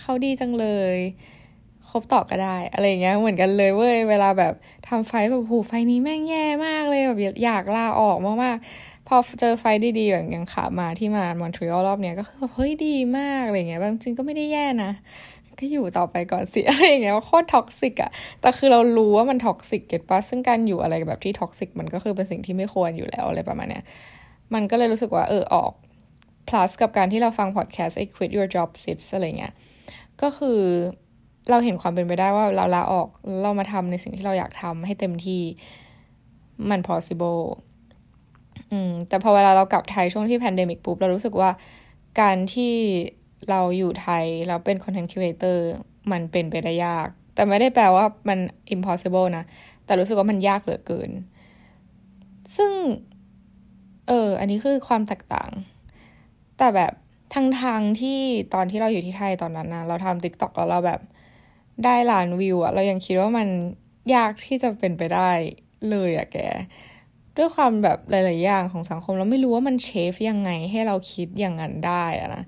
[0.00, 0.96] เขาดีจังเลย
[1.90, 4.52] คบต่อก็ได้ อะไรเงี้ยเหมือนกันเลยเว้ยเวลาแบบ
[4.88, 9.64] ทำไฟแบบหูไฟนี้แม่งแย่มากเลยแบบอยากลาออกมากๆพอเจอไฟ
[9.98, 14.90] ดีๆแบบอย่างขามาที่มามอนทรีออลรอบเนี้ยก็คือแบบเฮ้ยดีมากอะไรเงี้ยบางจริงก็ไม่ได้แย่นะ
[15.60, 23.84] ก็อยู่ต่อไปก่อนสิอะไรอย่างเงี้ยว่าโคตร toxic อะแต่คือเรารู้ว่ามัน toxic get ปะซึ่งการอยู่อะไรแบบที่ toxic มันก็คือเป็นสิ่งที่ไม่ควรอยู่แล้วอะไรประมาณเนี้ย
[24.54, 25.72] มันก็เลยรู้สึกว่าเออออก
[26.48, 29.52] plus กับการที่เราฟังพอดแคสต์ไอ้ quit your job sits อะไรเงี้ย
[30.22, 30.60] ก็คือ
[31.50, 33.08] เราเห็นความเป็นไปได้ว่าเราลาออก
[33.42, 35.40] เรามาทำในสิ่งที่เราอยากทำให้เต็มที่
[36.70, 37.40] มัน possible
[38.70, 41.50] อืมแต่พอเวลาเรากลับไทยช่วงที่ pandemic ปุ๊บ เรารู้สึกว่า
[42.20, 42.74] การที่
[43.48, 45.58] เราอยู่ไทยเราเป็น content creator
[46.12, 48.38] มันเป็นไปได้ยาก แต่ไม่ได้แปลว่ามัน
[48.74, 49.44] impossible นะ
[49.84, 51.10] แต่รู้สึกว่ามันยากเหลือเกิน
[52.56, 52.72] ซึ่ง
[54.08, 55.50] เออ อันนี้คือความแตกต่าง
[56.58, 56.92] แต่แบบ
[57.34, 58.18] ทั้งทางที่
[58.54, 61.00] ตอนที่เราอยู่ที่ไทยตอนนั้นนะเราทำติ๊กต็อกแล้วเราแบบ
[61.84, 63.48] ได้ล้านวิวอะเรายังคิดว่ามัน
[64.14, 65.30] ยากที่จะเป็นไปได้
[65.90, 66.38] เลยอะแก
[67.36, 72.42] ด้วยความแบบหลาย ๆ อย่างของสังคมเราไม่รู้ว่ามันเชฟยังไงให้เราคิดอย่างนั้นได้อะนะ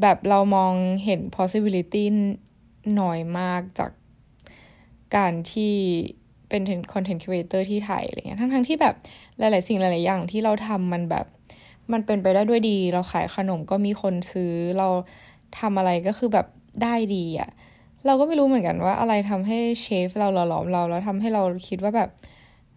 [0.00, 2.04] แบบเรามองเห็น possibility
[3.00, 3.90] น้อยมากจาก
[5.16, 5.74] การที่
[6.48, 8.94] เป็น content creator ที่ไทยอะไรเงี้ยทั้งๆที่แบบ
[9.38, 11.26] หลาย ๆ สิ่งหลาย ๆ อย่างที่เราทำมันแบบ
[11.92, 14.88] มันเป็นไปได้ด้วยดี เราขายขนมก็มีคนซื้อ เรา
[15.58, 16.46] ทำอะไรก็คือแบบ
[16.82, 17.50] ได้ดีอะ่ะ
[18.06, 22.10] เราก็ไม่รู้เหมือนกันว่าอะไรทำให้เชฟเราหล่อหลอมเราแล้วทำให้เราคิดว่าแบบ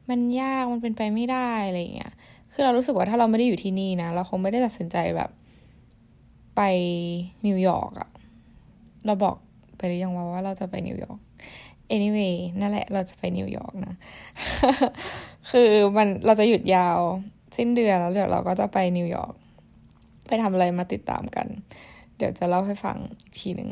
[0.09, 2.11] มันยากมันเป็นไปไม่ได้อะไรเงี้ย
[2.53, 5.29] คือเรารู้สึกว่าถ้าเราไม่ได้อยู่ที่นี่นะ เราคงไม่ได้ตัดสินใจแบบ
[6.55, 6.61] ไป
[7.45, 8.09] นิวยอร์กอะ
[9.05, 9.35] เราบอก
[9.77, 11.19] ไปหรือยังว่าว่าเราจะไปนิวยอร์ก
[11.95, 13.93] anyway นั่นแหละเราจะไปนิวยอร์กนะ
[15.51, 16.99] คือมันเราจะหยุดยาว
[17.57, 19.33] สิ้นเดือนแล้วเดี๋ยวเราก็จะไปนิวยอร์ก
[20.27, 21.47] ไปทำอะไรมาติดตามกัน
[22.17, 23.71] เดี๋ยวจะเล่าให้ฟังอีกทีหนึ่ง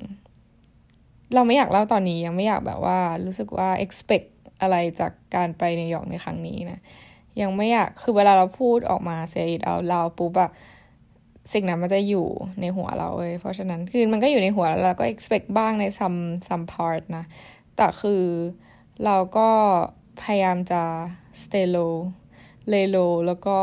[1.33, 4.27] เราไม่อยากเล่าตอนนี้ยังไม่อยากแบบว่า รู้สึกว่า expect
[4.61, 6.79] อะไรจากการไปนิวยอร์กในครั้งนี้นะ
[7.41, 10.49] ยังไม่อยากคือเวลาเราพูดออกมา say out loud ปุ๊บอะ
[11.51, 12.27] สิ่งนั้นมันจะอยู่
[12.61, 17.23] ในหัวเราเว้ยเพราะฉะนั้นคือมันก็อยู่ในหัวแล้วเราก็ expect บ้างใน some some part นะ
[17.75, 18.23] แต่คือ
[19.05, 19.49] เราก็
[20.21, 20.83] พยายามจะ
[21.41, 21.95] stay low
[22.69, 22.97] lay low
[23.27, 23.59] แล้วก็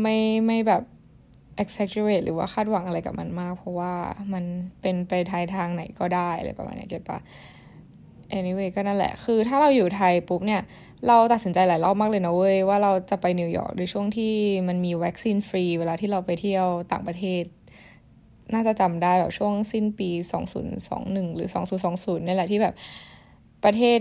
[0.00, 0.82] ไม่ไม่แบบ
[1.62, 3.94] exaggerate หรือว่าคาดหวังอะไรกับมันมาก เพราะว่า
[4.32, 4.44] มัน
[4.82, 7.18] เป็นไปทายทางไหนก็ได้อะไรประมาณนี้ get ปะ
[8.38, 10.62] anyway ก็นั่นแหละ คือถ้าเราอยู่ไทยปุ๊บเนี่ย
[11.06, 14.34] เราตัดสินใจหลายรอบมากเลยนะเว้ย ว่าเราจะไปนิวยอร์กในช่วงที่
[14.68, 17.44] มันมีวัคซีนฟรี เวลาที่เราไปเที่ยวต่างประเทศ
[18.54, 20.10] น่าจะจำได้แบบช่วงสิ้นปี
[20.72, 21.48] 2021 หรือ
[21.88, 22.74] 2020นี่แหละที่แบบ
[23.64, 23.98] ประเทศ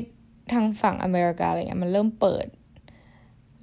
[0.53, 2.47] ทางฝั่งอเมริกาอะไรเงี้ยมันเริ่มเปิด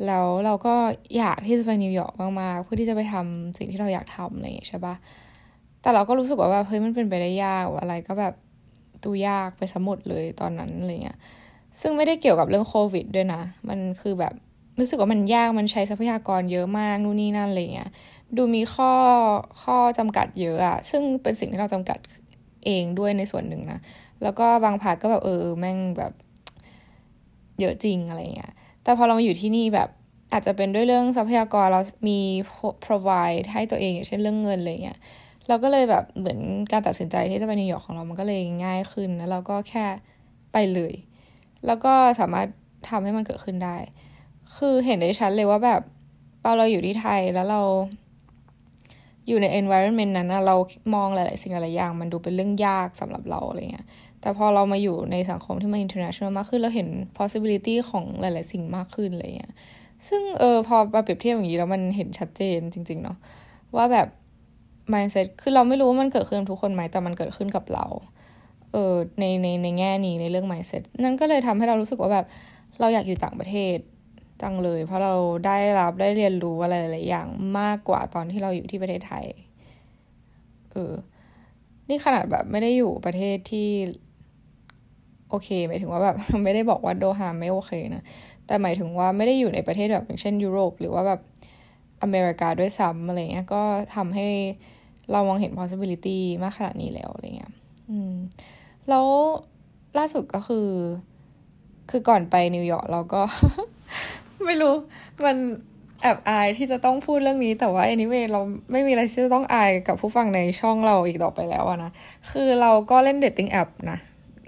[0.06, 0.74] แล้วเราก็
[1.16, 4.94] อยากที่จะไปนิวยอร์กมากๆเพื่อที่จะไปทำสิ่งที่เราอยากทำอะไรอย่างเงี้ยใช่ปะ
[5.82, 8.34] แต่เราก็รู้สึกว่าแบบเฮ้ยมันเป็นไปได้ยากอะไรก็แบบ
[9.02, 11.18] ตูยากไปสมุดเลยตอนนั้นอะไรเงี้ย
[11.80, 14.34] ซึ่งไม่ได้เกี่ยวกับเรื่องโควิดด้วยนะ มันคือแบบ
[14.78, 17.90] รู้สึกว่ามันยากมันใช้ทรัพยากรเยอะมากนู่นนี่นั่นอะไรเงี้ย
[18.36, 18.92] ดูมีข้อ
[19.62, 21.98] ข้อจำกัดเยอะอะซึ่งเป็นสิ่งที่เราจำกัด
[22.64, 23.80] เองด้วยในส่วนหนึ่งนะ
[24.22, 26.12] แล้วก็บาง part ก็แบบเออแม่งแบบ
[27.60, 29.88] เยอะจริงอะไรเงี้ย แต่พอเรามาอยู่ที่นี่แบบ
[30.32, 32.18] อาจจะเป็นด้วยเรื่องทรัพยากรเรามี
[32.84, 34.98] provide ให้ตัวเองอย่างเช่นเรื่องเงินอะไรเงี้ย
[35.48, 36.38] เราก็เลยแบบเหมือน
[36.72, 39.84] การตัดสินใจที่จะไปนิวยอร์กของเรามันก็เลยง่ายขึ้น แล้วเราก็แค่
[40.52, 40.94] ไปเลย
[41.66, 42.48] แล้วก็สามารถ
[42.88, 43.76] ทำให้มันเกิดขึ้นได้
[44.56, 45.80] คือเห็นได้ชัดเลยว่าแบบ
[46.44, 47.62] ตอนเราอยู่ที่ไทยแล้วเรา
[49.28, 50.56] อยู่ใน environment นั้นนะเรา
[50.94, 53.86] มองหลาย ๆ สิ่งหลายอย่าง มันดูเป็นเรื่องยากสำหรับเราอะไรเงี้ย
[54.20, 59.52] แต่พอเรามาอยู่ในสังคมที่มัน international มากขึ้น เราเห็น possibility ของหลาย ๆ สิ่งมากขึ้นอะไรเงี้ย
[60.08, 63.16] ซึ่งเออพอมาเปรียบเทียบอย่างนี้แล้วมันเห็นชัดเจนจริง ๆ เนาะ
[63.76, 64.08] ว่าแบบ
[64.92, 67.86] mindset คือเราไม่รู้ว่ามันเกิดขึ้นทุกคนไหมแต่มันเกิดขึ้นกับเรา
[68.74, 72.26] เออในในในแง่นี้ในเรื่อง mindset นั่นก็เลยทำให้เรารู้สึกว่าแบบ
[72.80, 73.76] เราอยากอยู่ต่างประเทศ
[74.42, 75.14] จังเลย เพราะเรา
[75.46, 77.26] ได้รับได้เรียนรู้อะไรหลายอย่าง
[77.58, 79.24] มากกว่าตอนที่เราอยู่ที่ประเทศไทย
[80.72, 80.92] เออ
[81.88, 83.68] นี่ขนาดแบบไม่ได้อยู่ประเทศที่
[85.30, 88.02] โอเคหมายถึงว่าแบบไม่ได้บอกว่าโดฮาไม่โอเคนะ
[88.46, 91.20] แต่หมายถึงว่าไม่ได้อยู่ในประเทศแบบอย่างเช่นยุโรป หรือว่าแบบ
[92.02, 93.62] อเมริกาด้วยซ้ำอะไรเงี้ย ก็
[93.94, 94.28] ทำให้
[95.10, 97.52] เรามองเห็น possibility มากขนาดนี้แล้วอะไรเงี้ย
[97.90, 98.14] อืม
[98.88, 99.06] แล้ว
[99.98, 100.68] ล่าสุดก็คือ
[101.90, 103.22] คือก่อนไปนิวยอร์กเราก็
[104.44, 104.74] ไม่รู้
[105.24, 105.36] มัน
[106.02, 108.40] แอบอายที่จะต้องพูดเรื่องนี้แต่ว่า anyway เรา
[108.72, 111.90] ไม่มีอะไรที่จะต้องอายกับผู้ฟังในช่องเราอีกต่อไปแล้วนะ
[112.30, 113.98] คือเราก็เล่น dating app นะ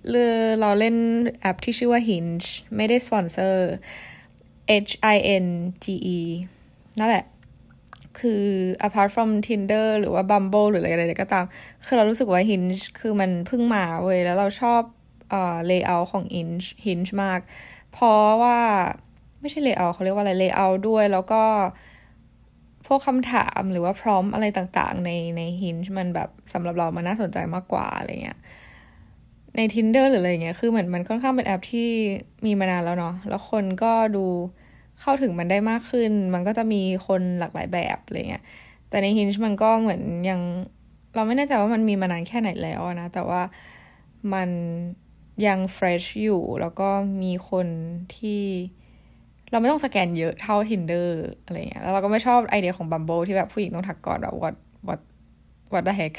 [0.08, 0.96] คือเราเล่น
[1.40, 3.72] แอปที่ชื่อว่า Hinge ไม่ได้สปอนเซอร์
[4.88, 5.46] H I N
[5.84, 6.18] G E
[6.98, 7.24] นั่นแหละ
[8.20, 8.42] คือ
[8.86, 11.44] apart from Tinder หรือว่า Bumble หรืออะไรก็ตาม
[11.86, 14.82] คือเรารู้สึกว่า Hinge คือมันเพิ่งมาเว้ย แล้วเราชอบ
[15.30, 17.40] เอ่อ layout ของ Hinge Hinge มาก
[17.92, 18.58] เพราะว่า
[19.40, 21.42] ไม่ใช่ layout เขาเรียกว่าอะไร layout ด้วย แล้วก็
[22.86, 28.38] พวกคำถามหรือว่าพร้อมอะไรต่างๆ ในใน Hinge มันแบบสำหรับเรามันน่าสนใจมากกว่าอะไรเงี้ย
[29.56, 31.88] ใน Tinder หรืออะไรเงี้ย คือเหมือนมันค่อนข้างเป็นแอปที่
[32.46, 34.26] มีมานานแล้วเนาะ แล้วคนก็ดู
[35.00, 38.44] เข้าถึงมันได้มากขึ้น มันก็จะมีคนหลากหลายแบบอะไรเงี้ย
[38.88, 40.40] แต่ใน Hinge มันก็เหมือนยัง
[41.14, 43.42] เราไม่แน่ใจว่ามันมีมานานแค่ไหนแล้วนะ แต่ว่า
[44.32, 44.48] มัน
[45.46, 46.88] ยังเฟรชอยู่ แล้วก็
[47.22, 47.66] มีคน
[48.16, 48.42] ที่
[49.50, 51.08] เราไม่ต้องสแกนเยอะเท่า Tinder
[51.44, 54.56] อะไรเงี้ย แล้วเราก็ไม่ชอบไอเดียของ Bumble ที่แบบผู้หญิงต้องทักก่อนแบบ what
[54.88, 55.00] what
[55.72, 56.14] what the heck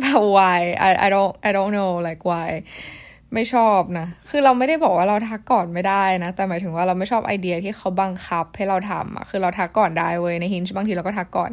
[0.00, 2.48] แบบ why I I don't I don't know like why
[3.34, 11.50] ไม่ชอบนะ คือเราไม่ได้บอกว่าเราทักก่อนไม่ได้นะ แต่หมายถึงว่าเราไม่ชอบไอเดียที่เขาบังคับให้เราทำอะคือเราทักก่อนได้เว้ยในฮินช์บางทีเราก็ทักก่อน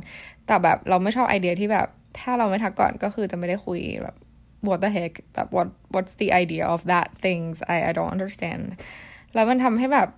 [0.48, 1.88] แต่แบบเราไม่ชอบไอเดียที่แบบ
[2.20, 4.16] ถ้าเราไม่ทักก่อนก็คือจะไม่ได้คุยแบบ
[4.68, 8.64] what the heck แบบ what what's the idea of that things I I don't understand
[9.34, 10.10] แล้วมันทำให้แบบ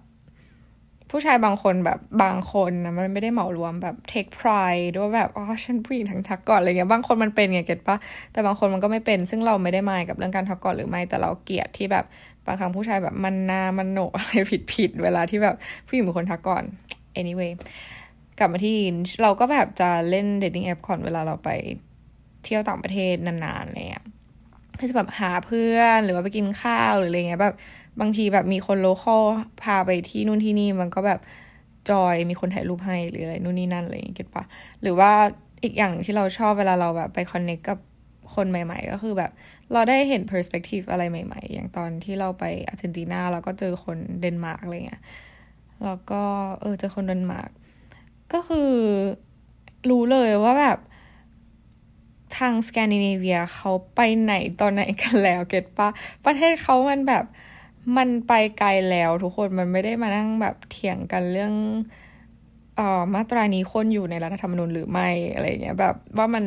[1.16, 7.98] ผู้ชายบางคนแบบบางคนนะมันไม่ได้เหมารวมแบบ take pride ด้วยแบบอ๋อฉันผู้หญิงทั้งทักก่อนอะไรเงี้ยบางคนมันเป็นไงเก็ตปะ
[8.32, 12.06] แต่บางคนมันก็ไม่เป็น ซึ่งเราไม่ได้มายกับเรื่องการทักก่อนหรือไม่แต่เราเกลียดที่แบบ
[12.46, 15.56] บางครั้งผู้ชายแบบมันนามันโหนอะไรผิดผิดเวลาที่แบบ
[15.88, 16.64] ผู้หญิงเป็นคนทักก่อน
[17.20, 17.52] anyway
[18.40, 18.78] กลับมาที่
[19.22, 21.50] เราก็แบบจะเล่น dating app ก่อนเวลาเราไป
[22.44, 24.06] เที่ยวต่างประเทศนานๆอะไรเงี้ย
[24.80, 27.56] ก็จะแบบหาเพื่อนหรือว่าไปกินข้าวหรืออะไรเงี้ยแบบ
[28.00, 29.24] บางทีแบบมีคนโลคอล
[29.62, 31.20] พาไปที่นู่นที่นี่มันก็แบบ
[31.90, 34.44] จอยมีคนถ่ายรูปให้หรืออะไรนู่นนี่นั่นอะไรอย่างเงี้ยปะ
[34.82, 35.12] หรือว่า
[35.64, 37.80] อีกอย่างที่เราชอบเวลาเราแบบไป connect กับ
[38.36, 39.32] คนใหม่ ๆ ก็คือแบบ
[39.72, 45.04] เราได้เห็น perspective อะไรใหม่ ๆ อย่างตอนที่เราไปอาร์เจนตินาเราก็เจอคนเดนมาร์กอะไรเงี้ย
[45.84, 46.22] แล้วก็
[46.62, 47.50] เออเจอคนเดนมาร์ก
[48.34, 48.72] ก็คือ
[49.90, 50.80] รู้เลยว่าแบบ
[52.38, 55.90] ทางสแกนดิเนเวียเขาไปไหนตอนไหนกันแล้ว get ปะ
[56.26, 57.26] ประเทศเขามันแบบ
[57.98, 61.54] มันไปไกลแล้วทุกคนมันไม่ได้มานั่งแบบเถียงกันเรื่อง
[62.78, 66.44] เอ่อมาตรานี้คนอยู่ในรัฐธรรมนูญหรือไม่อะไรเงี้ยแบบว่ามัน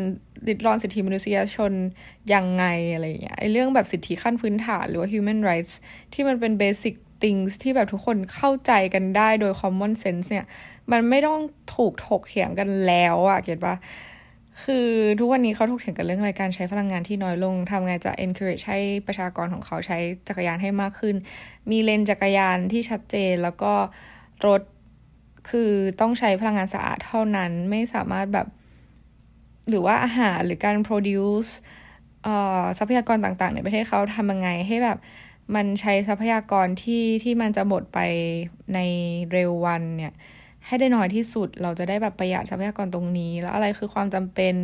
[0.47, 1.73] ริดรอนสิทธิมนุษยชน
[2.35, 5.75] ยังไงอะไรเงี้ยไอเรื่องแบบสิทธิขั้นพื้นฐานหรือว่า human rights
[6.13, 10.47] ที่มันเป็น basic things ที่แบบทุกคนเข้าใจกันได้โดย common sense เนี่ย
[10.93, 11.39] มันไม่ต้อง
[11.75, 13.75] ถูกถกเถียงกันแล้วอะเก็ตปะ
[14.65, 14.89] คือ
[15.21, 21.17] ทุกวันนี้เขาถกเถียงกันเรื่องอะไรการใช้พลังงานที่น้อยลงทำไงจะ encourage ให้ประชากรของเขาใช้จักรยานให้มากขึ้น
[21.71, 23.73] มีเลนจักรยานที่ชัดเจน แล้วก็
[24.47, 24.63] รถ
[25.51, 28.47] คือต้องใช้พลังงานสะอาดเท่านั้นไม่สามารถแบบ
[29.69, 31.51] หรือว่าอาหารหรือการ produce
[32.79, 34.99] ทรัพยากรต่างๆ ในประเทศเขาทำยังไงให้แบบ
[35.55, 37.99] มันใช้ทรัพยากรที่ที่มันจะหมดไป
[38.75, 38.79] ใน
[39.33, 40.13] เร็ววันเนี่ย
[40.67, 44.55] ให้ได้น้อยที่สุด เราจะได้แบบประหยัดทรัพยากรตรงนี้ แล้วอะไรคือความจำเป็น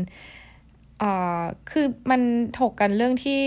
[1.03, 2.21] อ่าคือมัน
[2.59, 3.41] ถกกันเรื่องที่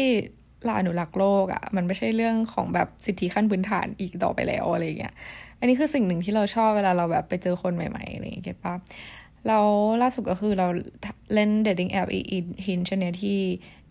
[0.66, 5.14] เราอนุรักษ์โลกอะ่ะ มันไม่ใช่เรื่องของแบบสิทธิขั้นพื้นฐานอีกต่อไปแล้วอะไรเงี้ย
[5.60, 8.76] อันนี้คือสิ่งหนึ่งที่เราชอบเวลาเราแบบไปเจอคนใหม่ๆอะไรอย่างเงี้ยเก็ตปะ
[9.48, 9.66] แล้ว
[10.02, 10.68] ล่าสุดก็คือเรา
[11.34, 13.42] เล่น dating app อีอินฮินชเนที่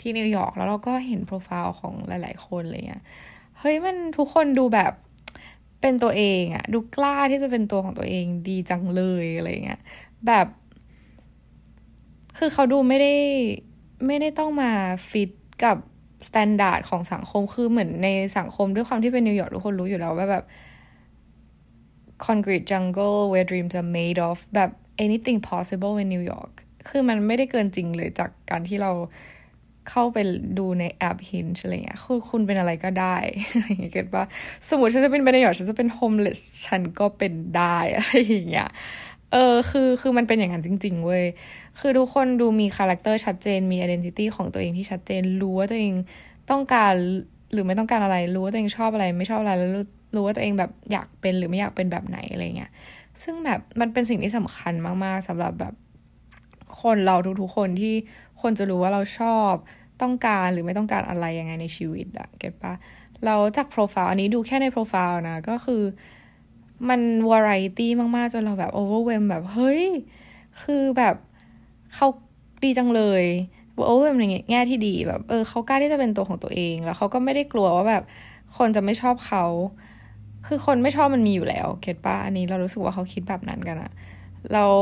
[0.01, 3.03] ที่นิวยอร์กแล้วเราก็เห็นโปรไฟล์ของหลาย ๆ คนอะไรเงี้ย
[3.59, 4.93] เฮ้ยมันทุกคนดูแบบ
[5.87, 9.81] เป็นตัวเองอะดูกล้าที่จะเป็นตัวของตัวเองดีจังเลยอะไรเงี้ย
[10.27, 10.47] แบบ
[12.39, 13.15] คือเขาดูไม่ได้
[14.07, 14.71] ไม่ได้ต้องมา
[15.11, 15.31] ฟิต
[15.65, 15.77] กับ
[16.29, 20.45] standard ของสังคมคือเหมือนในสังคมด้วยความที่เป็นนิวยอร์กทุกคนรู้อยู่แล้วว่าแบบ
[22.27, 24.71] concrete jungle where dreams are made of แบบ
[25.05, 26.53] anything possible in New York
[26.89, 28.93] คือมันไม่ได้เกินจริงเลยจากการที่เรา
[29.91, 30.19] เข้าไป
[30.59, 33.17] ดูในแอป Hinge อะไรเงี้ยคุณคุณเป็นอะไรก็ได้
[33.53, 34.25] อะไรเงี้ย get ปะ
[34.69, 38.69] สมมติฉันจะเป็น billionaire ฉันจะเป็น homelessฉันก็เป็นได้อะไรอย่างเงี้ย
[39.33, 41.25] เออคือคือมันเป็นอย่างนั้นจริง ๆ เว้ย
[41.81, 45.93] คือทุกคนดูมี character ชัดเจน มี identity ของตัวเองที่ชัดเจน รู้ว่าตัวเอง
[46.51, 46.95] ต้องการ
[47.53, 52.71] หรือไม่ต้องการอะไร รู้ว่าตัวเองชอบอะไร ไม่ชอบอะไร แล้วรู้รู้ว่าตัวเองแบบอยากเป็นหรือไม่อยากเป็นแบบไหนอะไรเงี้ย
[53.23, 55.75] ซึ่งแบบมันเป็นสิ่งที่สำคัญมากๆสำหรับแบบ
[56.83, 57.95] คนเราทุกๆคนที่
[58.43, 59.53] คนจะรู้ว่าเราชอบ
[60.03, 62.75] ต้องการหรือไม่ต้องการอะไรยังไงในชีวิตอะ get ปะ
[63.25, 65.83] เราจากโปรไฟล์อันนี้ดูแค่ในโปรไฟล์นะ ก็คือ
[66.89, 69.85] มันวาไรตี้มากๆ จนเราแบบ overwhelm แบบ เฮ้ย
[70.63, 71.17] คือแบบ
[71.95, 72.07] เขา
[72.65, 73.25] ดีจังเลย
[73.87, 78.03] overwhelm ในแง่ที่ดีแบบเออเขากล้าที่จะเป็นตัวของตัวเอง แล้วเขาก็ไม่ได้กลัวว่าแบบ
[78.57, 79.45] คนจะไม่ชอบเขา
[80.47, 83.93] คือคนไม่ชอบมันมีอยู่แล้ว get ปะอันนี้เรารู้สึกว่าเขาคิดแบบนั้นกันอะ
[84.53, 84.73] แล้ว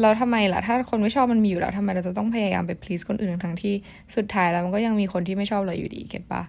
[0.00, 3.74] แล้วทำไมล่ะ ถ้าคนไม่ชอบมันมีอยู่แล้วทำไมเราจะต้องพยายามไป please คนอื่นทั้งที่
[4.16, 6.42] สุดท้ายแล้วมันก็ยังมีคนที่ไม่ชอบเราอยู่ดีเก็ตปะ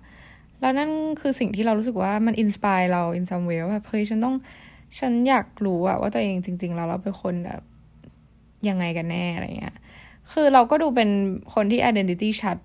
[0.62, 0.90] แล้วนั่น
[1.22, 4.36] คือสิ่งที่เรารู้สึกว่ามันอินสปายเรา in some way ว่าเฮ้ยฉันต้อง
[5.00, 7.62] ฉันอยากรู้อะว่าตัวเองจริงๆแล้วเราเป็นคนแบบ
[8.70, 9.76] ยังไงกันแน่อะไรเงี้ย
[10.32, 11.10] คือเราก็ดูเป็น
[11.54, 12.58] คนที่ identity ชัด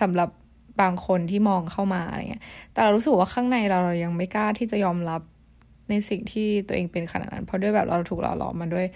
[0.00, 0.28] สำหรับ
[0.80, 5.20] บางคนที่มองเข้ามาอะไรเงี้ย แต่เรารู้สึกว่าข้างในเราเรายังไม่กล้าที่จะยอมรับ
[5.88, 8.86] ในสิ่งที่ตัวเองเป็นขนาดนั้น เพราะด้วยแบบเราถูกหล่อหลอมมาด้วย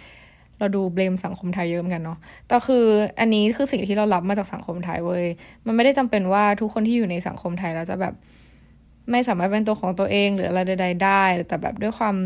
[0.62, 2.84] เราดู blame สังคมไทยเยอะเหมือนกันเนาะแต่คือ
[3.20, 5.24] อันนี้คือสิ่งที่เรารับมาจากสังคมไทยเว้ย
[5.66, 8.14] มันไม่ได้จำเป็นว่าทุกคนที่อยู่ในสังคมไทยแล้วจะแบบ
[9.10, 12.16] ไม่สามารถเป็นตัวของตัวเองหรืออะไรใด ๆ ได้ แต่แบบด้วยความ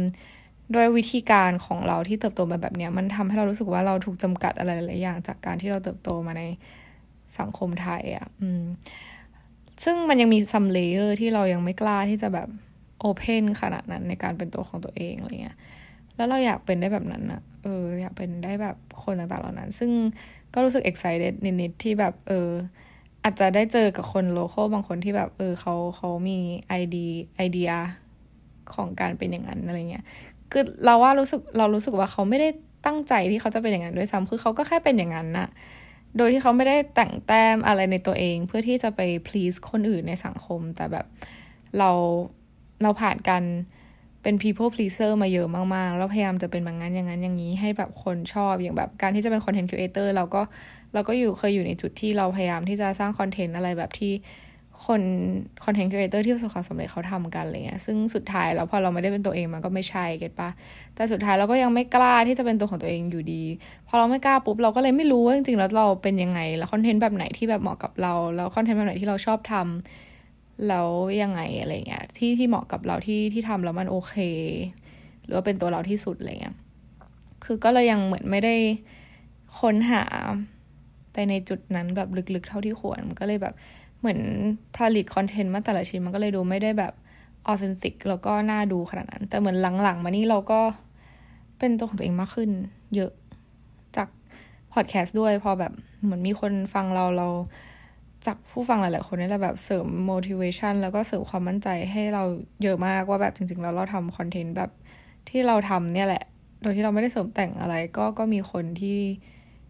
[0.74, 6.42] ด้วยวิธีการของเราที่เติบโตมาแบบเนี้ยมันทำให้เรารู้สึกว่าเราถูกจำกัดอะไรหลายอย่าง จากการที่เราเติบโตมาใน
[7.38, 8.62] สังคมไทยอะ่ะอืม
[9.84, 12.48] ซึ่งมันยังมี some layer ที่เรายังไม่กล้าที่จะแบบ
[13.00, 15.58] open ขนาดนั้นในการเป็นตัวของตัวเองอะไรเงี้ย
[16.16, 19.90] แล้วเราอยากเป็นได้แบบนั้นอะเอออยากเป็นได้แบบคนต่างๆเหล่านั้น ซึ่ง
[20.54, 22.50] ก็รู้สึก excited นิดๆที่แบบเออ
[23.24, 27.70] อาจจะได้เจอกับคนโลเคอลบางคนที่แบบเออเขาเขามีไอเดียไอเดีย
[28.74, 30.04] ของการเป็นอย่างนั้นอะไรเงี้ย
[30.52, 32.48] คือเราว่ารู้สึกเรารู้สึกว่าเขาไม่ได้
[32.86, 35.48] ตั้งใจที่เขาจะเป็นอย่างนั้นด้วยซ้ำคือเขาก็แค่เป็นอย่างนั้นน่ะ
[36.16, 41.06] โดยที่เขาไม่ได้แต่งแต้มอะไรในตัวเอง เพื่อที่จะไป please คนอื่นในสังคม แต่แบบ
[41.78, 41.90] เรา
[42.82, 43.44] เราผ่านการ
[44.26, 50.42] เป็น people pleaser มาเยอะมากๆ แล้วพยายามจะเป็นแบบนั้นอย่างนั้นอย่างนี้ให้แบบคนชอบอย่างแบบการที่จะเป็น content creator เราก็
[50.94, 54.12] เราก็อยู่เคยอยู่ในจุดที่เราพยายามที่จะสร้างคอนเทนต์อะไรแบบที่
[54.86, 55.02] คน
[55.64, 60.50] content creator ที่ประสบความสำเร็จเขาทำกันอะไรเงี้ยซึ่งสุดท้ายแล้วพอเราไม่ได้เป็นตัวเองมันก็ไม่ใช่ get ปะ
[60.94, 63.42] แต่สุดท้ายเราก็ยังไม่กล้าที่จะเป็นตัวของตัวเองอยู่ดี
[63.88, 70.05] พอเราไม่กล้าปุ๊บเราก็เลยไม่รู้ว่าจริงๆแล้วเราเป็นยังไง แล้วคอนเทนต์แบบไหนที่แบบเหมาะกับเรา แล้วคอนเทนต์แบบไหนที่เราชอบทำ
[70.68, 70.88] แล้ว
[71.22, 74.14] ยังไงอะไรเงี้ยที่ที่เหมาะกับเราที่ที่ทำแล้วมันโอเค
[75.24, 76.56] หรือว่าเป็นตัวเราที่สุดอะไรเงี้ย
[77.44, 78.54] คือก็เลยยังเหมือนไม่ได้
[79.60, 80.02] ค้นหา
[81.12, 83.54] ไปในจุดนั้นแบบลึกๆเท่าที่ควรมันก็เลยแบบ
[84.00, 84.20] เหมือน
[84.76, 86.92] ผลิตคอนเทนต์มาแต่ละชิ้นมันก็เลยดูไม่ได้แบบ
[87.46, 90.60] ออเทนติกแล้วก็น่าดูขนาดนั้น แต่เหมือนหลังๆ มานี่เราก็
[91.58, 92.50] เป็นตัวของตัวเองมากขึ้น
[92.94, 93.12] เยอะ
[93.96, 94.08] จาก
[94.72, 97.28] พอดแคสต์ด้วยพอแบบเหมือนมีคนฟังเราเรา
[98.26, 102.24] จากผู้ฟังหลายๆคนนี่แหละแบบเสริม motivation แล้วก็เสริมความมั่นใจให้เรา
[102.62, 104.70] เยอะมากว่าแบบจริง ๆ แล้วเราทำคอนเทนต์แบบ
[105.28, 106.24] ที่เราทำเนี่ยแหละ
[106.62, 109.00] โดยที่เราไม่ได้เสริมแต่งอะไร ก็ก็มีคนที่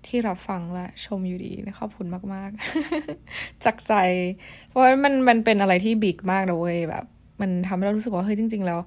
[0.06, 3.94] ที่รับฟังและชมอยู่ดีขอบคุณมากๆ จากใจ
[4.68, 7.04] เพราะมันมันเป็นอะไรที่บิ๊กมากนะเว้ยแบบ
[7.40, 8.78] มันทำให้เรารู้สึกว่าเฮ้ยจริง ๆ แล้ว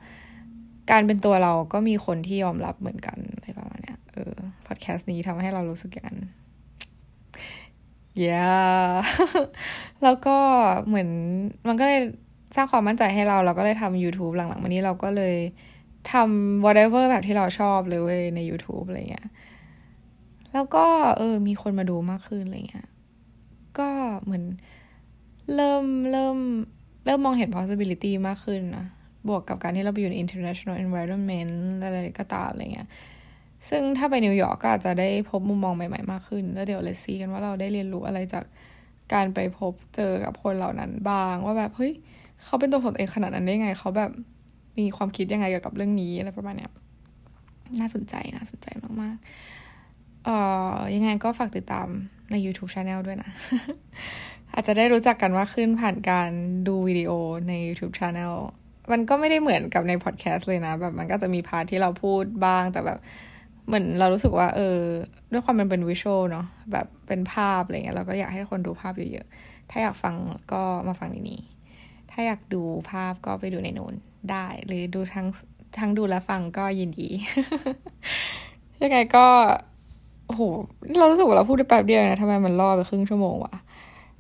[0.92, 4.34] การเป็นตัวเราก็มีคนที่ยอมรับเหมือนกันอะไรประมาณเนี้ยเออ
[4.68, 6.20] พอดแคสต์นี้ทำให้เรารู้สึกอย่างนั้น
[8.26, 8.84] yeah
[10.04, 10.38] แล้วก็
[10.88, 11.10] เหมือน
[11.68, 12.02] มันก็เลย
[12.56, 15.36] สร้างความมั่นใจให้เรา เราก็เลยทำ YouTube หลังๆมานี้เราก็เลย
[16.12, 19.28] ทำ whatever แบบที่เราชอบเลยเว้ยใน YouTube อะไรเงี้ย
[20.54, 20.86] แล้วก็
[21.18, 22.88] เออ มีคนมาดูมากขึ้นอะไรเงี้ย
[23.80, 23.90] ก็
[24.24, 24.44] เหมือน
[25.56, 26.38] เริ่มเริ่ม
[27.06, 28.86] เริ่มมองเห็น possibility มากขึ้นนะ
[29.28, 31.54] บวกกับการที่เราไปอยู่ใน international environment
[31.84, 32.88] อะไรก็ตามอะไรเงี้ย
[33.70, 38.46] ซึ่งถ้าไปนิวยอร์กก็อาจจะได้พบมุมมองใหม่ๆมากขึ้น แล้วเดี๋ยวเลซีกันว่าเราได้เรียนรู้อะไรจาก
[39.14, 41.94] การไปพบเจอกับคนเหล่านั้นบ้าง ว่าแบบเฮ้ย
[42.44, 44.12] เขาเป็นตัวของตัวเองขนาดนั้นได้ไง เขาแบบ
[44.80, 46.72] มีความคิดยังไงเกี่ยวกับเรื่องนี้อะไรประมาณเนี้ย
[47.80, 48.68] น่าสนใจน่าสนใจ
[49.02, 50.38] มากๆ เอ่
[50.74, 51.88] อยังไงก็ฝากติดตาม
[52.32, 53.30] ใน YouTube Channel ด้วยนะ
[54.54, 56.30] อาจจะได้รู้จักกันมากขึ้นผ่านการ
[56.68, 57.12] ดูวิดีโอ
[57.48, 58.34] ใน YouTube Channel
[58.92, 63.00] มันก็ไม่ได้เหมือนกับในพอดแคสต์เลยนะ แบบมันก็จะมีพาร์ทที่เราพูดบ้างแต่แบบ
[63.70, 64.80] เหมือนเรารู้สึกว่า เออ
[65.32, 70.16] ด้วยความมันเป็นวิชวลเนาะแบบเป็นภาพอะไรเงี้ยเราก็อยากให้คนดูภาพเยอะๆ ถ้าอยากฟัง
[70.52, 71.42] ก็มาฟังในนี้
[72.12, 73.94] ถ้าอยากดูภาพก็ไปดูในนู้น
[74.32, 75.28] ได้ หรือดูทั้ง
[75.80, 77.10] ทั้งดูและฟังก็ยินดี
[78.84, 79.26] ยังไงก็
[80.28, 80.42] โอ้โห
[81.00, 83.56] เรารู้สึกว่าเราพูดได้แป๊บเดียวนะทำไมมันล่อไปครึ่งชั่วโมงวะ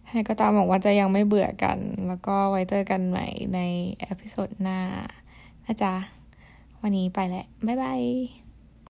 [0.09, 3.59] ให้ก็ตามหวังว่าจะยังไม่เบื่อกัน แล้วก็ไว้เจอกันใหม่ใน
[3.99, 4.79] episode หน้า
[5.65, 5.93] นะจ๊ะ
[6.81, 8.01] วันนี้ไปแล้ว บ๊ายบาย